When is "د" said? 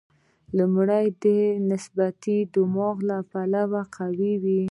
1.23-1.25